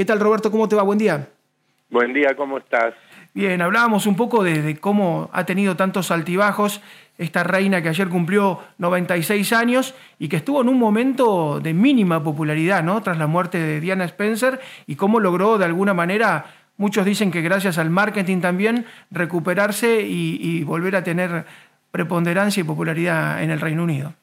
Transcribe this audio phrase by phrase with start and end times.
[0.00, 0.50] ¿Qué tal Roberto?
[0.50, 0.82] ¿Cómo te va?
[0.82, 1.28] Buen día.
[1.90, 2.94] Buen día, ¿cómo estás?
[3.34, 6.80] Bien, hablábamos un poco de, cómo ha tenido tantos altibajos
[7.18, 12.24] esta reina que ayer cumplió 96 años y que estuvo en un momento de mínima
[12.24, 13.02] popularidad, ¿no?
[13.02, 16.46] Tras la muerte de Diana Spencer y cómo logró de alguna manera,
[16.78, 21.44] muchos dicen que gracias al marketing también, recuperarse y, volver a tener
[21.90, 24.14] preponderancia y popularidad en el Reino Unido.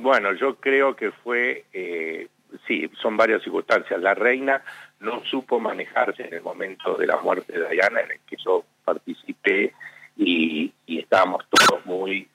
[0.00, 2.28] Bueno, yo creo que fue, eh,
[2.66, 4.00] sí, son varias circunstancias.
[4.00, 4.62] La reina
[5.00, 8.64] no supo manejarse en el momento de la muerte de Diana, en el que yo
[8.84, 9.72] participé
[10.16, 12.28] y, estábamos todos muy,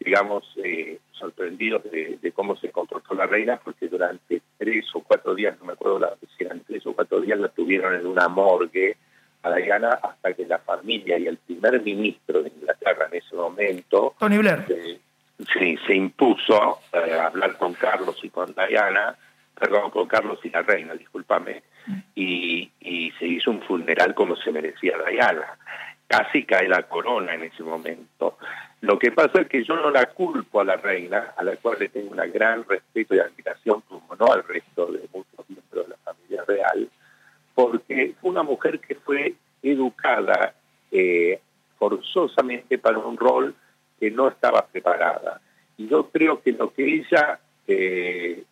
[0.00, 5.56] digamos, eh, sorprendidos de, cómo se comportó la reina, porque durante tres o cuatro días,
[5.58, 8.96] no me acuerdo la, si eran tres o cuatro días, la tuvieron en una morgue
[9.42, 14.14] a Diana hasta que la familia y el primer ministro de Inglaterra en ese momento...
[14.18, 14.64] Tony Blair.
[14.68, 14.98] Eh,
[15.52, 19.16] sí, se impuso eh, a hablar con Carlos y con Diana
[19.58, 21.62] perdón, con Carlos y la reina, discúlpame,
[22.14, 22.70] y,
[23.18, 25.56] se hizo un funeral como se merecía Diana.
[26.06, 28.36] Casi cae la corona en ese momento.
[28.82, 31.78] Lo que pasa es que yo no la culpo a la reina, a la cual
[31.80, 35.90] le tengo un gran respeto y admiración, como no al resto de muchos miembros de
[35.90, 36.90] la familia real,
[37.54, 40.52] porque fue una mujer que fue educada
[40.90, 41.40] eh,
[41.78, 43.54] forzosamente para un rol
[43.98, 45.40] que no estaba preparada.
[45.78, 48.44] Y yo creo que lo que ella eh,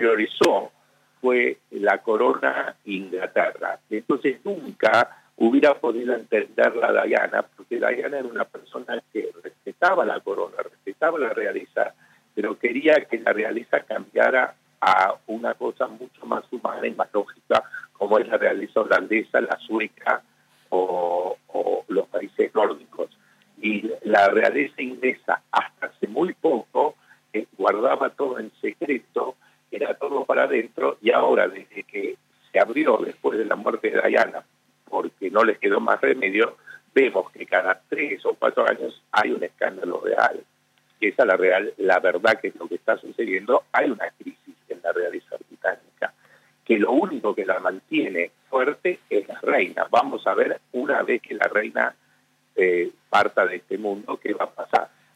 [0.00, 0.72] priorizó
[1.20, 3.78] fue la corona Inglaterra.
[3.90, 10.20] Entonces nunca hubiera podido entender la Diana, porque Diana era una persona que respetaba la
[10.20, 11.94] corona, respetaba la realeza,
[12.34, 17.62] pero quería que la realeza cambiara a una cosa mucho más humana y más lógica,
[17.92, 20.22] como es la realeza holandesa, la sueca
[20.70, 21.36] o,
[21.88, 23.10] los países nórdicos.
[23.60, 26.94] Y la realeza inglesa, hasta hace muy poco,
[27.34, 29.36] eh, guardaba todo en secreto
[29.70, 32.16] era todo para adentro y ahora desde que
[32.50, 34.44] se abrió después de la muerte de Diana,
[34.88, 36.56] porque no les quedó más remedio,
[36.94, 40.42] vemos que cada tres o cuatro años hay un escándalo real.
[41.00, 43.64] Esa es la, real, la verdad que es lo que está sucediendo.
[43.72, 46.12] Hay una crisis en la realeza británica,
[46.64, 49.86] que lo único que la mantiene fuerte es la reina.
[49.90, 51.94] Vamos a ver una vez que la reina
[52.54, 54.69] eh, parta de este mundo qué va a pasar.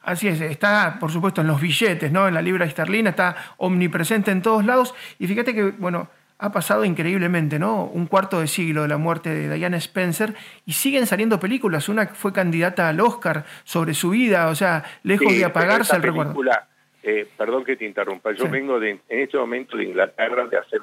[0.05, 2.29] Así es, está por supuesto en los billetes, ¿no?
[2.29, 4.95] En la libra esterlina, está omnipresente en todos lados.
[5.19, 7.85] Y fíjate que, bueno, ha pasado increíblemente, ¿no?
[7.85, 10.35] Un cuarto de siglo de la muerte de Diana Spencer
[10.67, 11.89] y siguen saliendo películas.
[11.89, 16.35] Una fue candidata al Oscar sobre su vida, o sea, lejos de apagarse el recuerdo.
[17.03, 20.81] Eh, perdón que te interrumpa, yo vengo de, en este momento de Inglaterra de hacer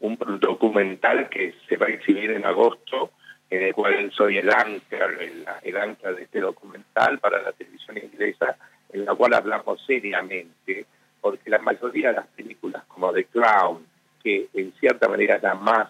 [0.00, 3.12] un, un documental que se va a exhibir en agosto
[3.50, 8.56] en el cual soy el anchor, el, el de este documental para la televisión inglesa,
[8.92, 10.86] en la cual hablamos seriamente,
[11.20, 13.86] porque la mayoría de las películas como The Crown,
[14.22, 15.88] que en cierta manera es la más,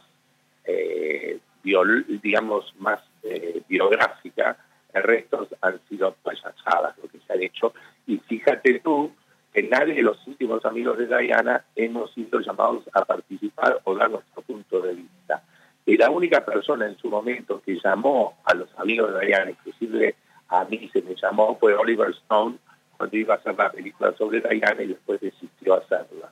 [0.65, 4.57] eh, digamos, más eh, biográfica,
[4.93, 7.75] el resto han sido payasadas lo que se ha hecho.
[8.07, 9.13] Y fíjate tú
[9.53, 14.11] que nadie de los últimos amigos de Diana hemos sido llamados a participar o dar
[14.11, 15.43] nuestro punto de vista.
[15.89, 20.17] Y la única persona en su momento que llamó a los amigos de Diana, inclusive
[20.51, 22.57] a mí se me llamó, fue Oliver Stone,
[22.99, 26.31] cuando iba a hacer la película sobre Diana y después desistió hacerla.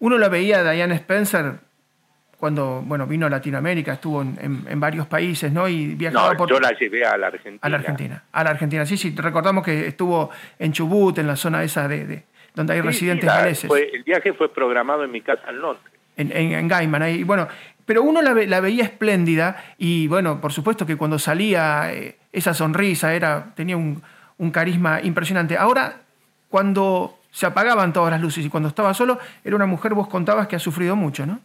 [0.00, 1.60] Uno la veía a Diana Spencer
[2.36, 5.68] cuando bueno vino a Latinoamérica, estuvo en, varios países, ¿no?
[5.68, 7.60] Y viajaba no, yo la llevé a la Argentina.
[7.62, 8.86] A la Argentina, a la Argentina.
[8.86, 12.24] Sí, sí, recordamos que estuvo en Chubut, en la zona esa de,
[12.56, 13.70] donde hay residentes ingleses.
[13.92, 15.88] el viaje fue programado en mi casa al norte.
[16.16, 17.46] En, en, en Gaiman, ahí, bueno,
[17.88, 23.14] pero uno la, veía espléndida y bueno, por supuesto que cuando salía eh, esa sonrisa
[23.14, 24.02] era, tenía un,
[24.52, 25.56] carisma impresionante.
[25.56, 26.02] Ahora,
[26.50, 30.48] cuando se apagaban todas las luces y cuando estaba solo, era una mujer, vos contabas
[30.48, 31.40] que ha sufrido mucho, ¿no?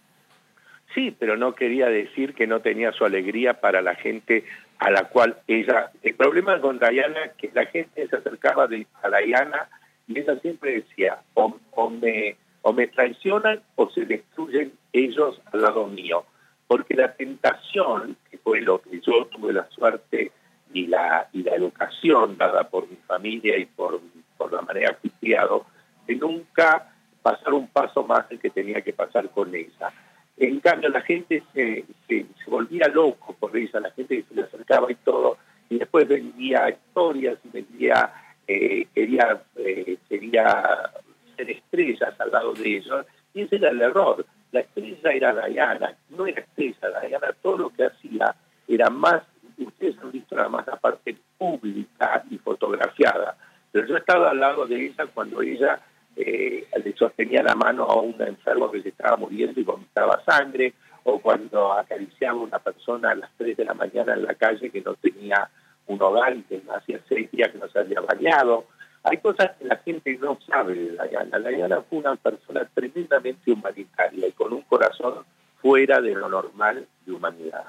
[0.94, 4.44] Sí, pero no quería decir que no tenía su alegría para la gente
[4.80, 5.92] a la cual ella...
[6.02, 9.70] El problema con Diana es que la gente se acercaba a Diana
[10.10, 15.88] y ella siempre decía, o, me, o me traicionan o se destruyen ellos al lado
[15.88, 16.26] mío
[16.68, 20.32] porque la tentación, que fue lo que yo tuve la suerte
[20.74, 24.02] y la, y la educación dada por mi familia y por,
[24.38, 25.66] por la manera que criado,
[26.08, 29.92] de nunca pasar un paso más el que tenía que pasar con ella.
[30.38, 34.92] En cambio, la gente se, se, volvía loco por ella, la gente se le acercaba
[34.92, 35.38] y todo,
[35.70, 38.14] y después vendía historias y vendía,
[38.48, 40.92] eh, quería, eh, quería
[41.38, 44.26] ser estrellas al lado de ellos, y ese era el error.
[44.54, 48.34] La estrella era Diana, no era estrella Diana, todo lo que hacía
[48.68, 49.24] era más,
[49.58, 53.36] ustedes han visto nada más la parte pública y fotografiada,
[53.72, 55.82] pero yo estaba al lado de ella cuando ella
[56.16, 60.74] eh, le sostenía la mano a un enfermo que se estaba muriendo y vomitaba sangre,
[61.04, 64.70] o cuando acariciaba a una persona a las 3 de la mañana en la calle
[64.70, 65.50] que no tenía
[65.88, 68.68] un hogar y que hacía seis días que no se había bañado.
[69.04, 71.40] Hay cosas que la gente no sabe de Dayana.
[71.40, 75.26] Dayana fue una persona tremendamente humanitaria y con un corazón
[75.62, 77.66] fuera de lo normal de humanidad.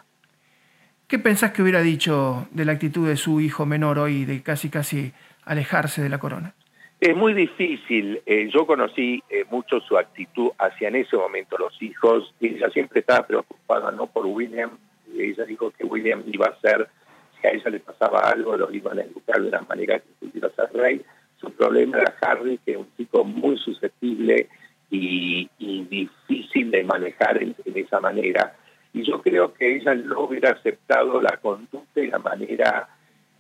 [1.09, 4.71] ¿Qué pensás que hubiera dicho de la actitud de su hijo menor hoy, de casi
[4.71, 5.13] casi
[5.45, 6.55] alejarse de la corona?
[7.01, 8.23] Es muy difícil.
[8.25, 12.33] Eh, yo conocí eh, mucho su actitud hacia en ese momento los hijos.
[12.41, 14.71] Ella siempre estaba preocupada no por William.
[15.15, 16.89] Ella dijo que William iba a ser,
[17.41, 20.49] si a ella le pasaba algo, lo iban a educar de una manera que pudiera
[20.51, 21.05] ser rey.
[21.41, 24.49] Su problema era Harry, que es un chico muy susceptible
[24.91, 28.57] y, difícil de manejar en, esa manera.
[28.93, 32.89] Y yo creo que ella no hubiera aceptado la conducta y la manera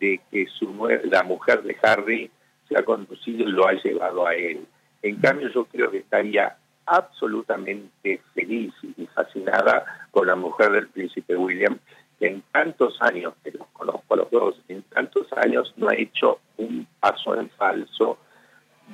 [0.00, 0.74] de que su
[1.04, 2.30] la mujer de Harry
[2.68, 4.66] se ha conducido y lo ha llevado a él.
[5.02, 6.56] En cambio, yo creo que estaría
[6.86, 11.78] absolutamente feliz y fascinada con la mujer del príncipe William,
[12.18, 15.94] que en tantos años, que los conozco a los dos, en tantos años no ha
[15.94, 18.18] hecho un paso en falso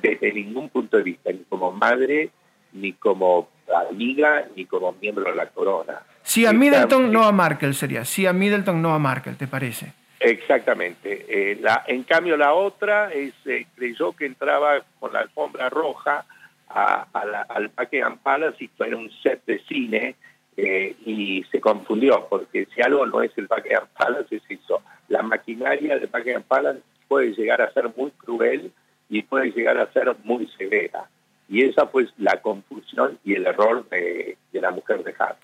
[0.01, 2.29] desde ningún punto de vista, ni como madre,
[2.73, 3.49] ni como
[3.89, 6.01] amiga, ni como miembro de la corona.
[6.23, 8.03] Si a Middleton, no a Markle sería.
[8.03, 9.93] Si a Middleton, no a Markle, ¿te parece?
[10.19, 11.25] Exactamente.
[11.27, 16.25] Eh, la, en cambio, la otra es, eh, creyó que entraba con la alfombra roja
[16.69, 17.07] a,
[17.49, 20.15] al Buckingham Palace y era un set de cine
[20.57, 24.81] eh, y se confundió, porque si algo no es el Buckingham Palace, es eso.
[25.07, 28.71] La maquinaria del Buckingham Palace puede llegar a ser muy cruel
[29.09, 31.09] y puede llegar a ser muy severa.
[31.49, 35.37] Y esa fue la confusión y el error de, de la mujer de Harry.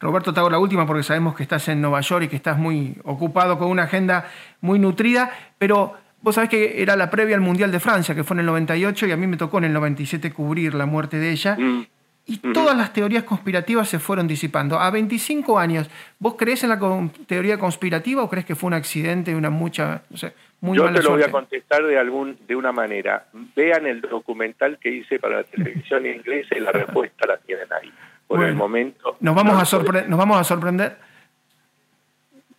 [0.00, 2.58] Roberto, te hago la última porque sabemos que estás en Nueva York y que estás
[2.58, 4.28] muy ocupado con una agenda
[4.60, 8.34] muy nutrida, pero vos sabés que era la previa al Mundial de Francia, que fue
[8.34, 11.30] en el 98 y a mí me tocó en el 97 cubrir la muerte de
[11.30, 11.56] ella.
[11.58, 11.86] Mm.
[12.26, 14.80] Y todas las teorías conspirativas se fueron disipando.
[14.80, 16.80] A 25 años, ¿vos crees en la
[17.26, 21.02] teoría conspirativa o crees que fue un accidente, una mucha, no sé, muy Yo te
[21.02, 23.26] lo voy a contestar de algún de una manera.
[23.54, 27.92] Vean el documental que hice para la televisión inglesa y la respuesta la tienen ahí
[28.26, 29.18] por el momento.
[29.20, 30.96] ¿Nos vamos, a ¿Nos vamos a sorprender?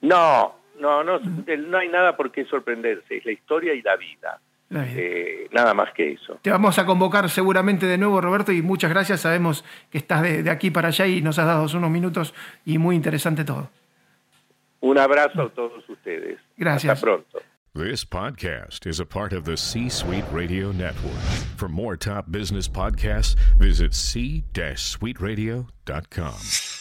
[0.02, 4.40] No, no, no, no hay nada por qué sorprenderse, es la historia y la vida.
[4.72, 6.40] Eh, nada más que eso.
[6.42, 9.22] Te vamos a convocar seguramente de nuevo, Roberto, y muchas gracias.
[9.22, 12.34] Sabemos que estás de, aquí para allá y nos has dado unos minutos
[12.66, 13.70] y muy interesante todo.
[14.82, 16.40] Un abrazo a todos ustedes.
[16.58, 16.94] Gracias.
[16.94, 17.40] Hasta pronto.
[17.74, 21.20] This podcast is a part of the C Suite Radio Network.
[21.58, 26.75] For more top business podcasts, visit c-suiteradio.com.